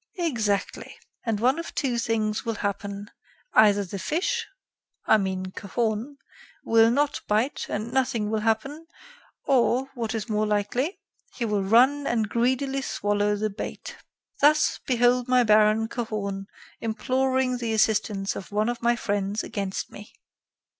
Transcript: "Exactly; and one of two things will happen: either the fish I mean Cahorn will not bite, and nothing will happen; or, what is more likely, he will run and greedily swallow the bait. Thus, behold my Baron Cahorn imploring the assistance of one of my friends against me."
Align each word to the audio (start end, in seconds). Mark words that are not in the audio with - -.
"Exactly; 0.17 0.95
and 1.27 1.39
one 1.39 1.59
of 1.59 1.75
two 1.75 1.99
things 1.99 2.43
will 2.43 2.55
happen: 2.65 3.11
either 3.53 3.83
the 3.85 3.99
fish 3.99 4.47
I 5.05 5.19
mean 5.19 5.51
Cahorn 5.51 6.15
will 6.63 6.89
not 6.89 7.21
bite, 7.27 7.67
and 7.69 7.93
nothing 7.93 8.31
will 8.31 8.39
happen; 8.39 8.87
or, 9.43 9.91
what 9.93 10.15
is 10.15 10.27
more 10.27 10.47
likely, 10.47 10.97
he 11.35 11.45
will 11.45 11.61
run 11.63 12.07
and 12.07 12.27
greedily 12.29 12.81
swallow 12.81 13.35
the 13.35 13.51
bait. 13.51 13.95
Thus, 14.39 14.79
behold 14.87 15.27
my 15.27 15.43
Baron 15.43 15.87
Cahorn 15.87 16.47
imploring 16.79 17.57
the 17.59 17.71
assistance 17.73 18.35
of 18.35 18.51
one 18.51 18.69
of 18.69 18.81
my 18.81 18.95
friends 18.95 19.43
against 19.43 19.91
me." 19.91 20.13